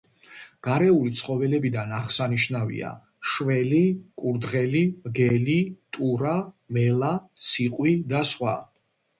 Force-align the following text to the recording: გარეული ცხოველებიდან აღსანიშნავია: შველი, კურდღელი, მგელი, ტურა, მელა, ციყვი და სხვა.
გარეული 0.67 1.11
ცხოველებიდან 1.17 1.91
აღსანიშნავია: 1.97 2.89
შველი, 3.33 3.83
კურდღელი, 4.23 4.83
მგელი, 5.05 5.59
ტურა, 5.99 6.35
მელა, 6.79 7.13
ციყვი 7.51 7.97
და 8.17 8.25
სხვა. 8.33 8.61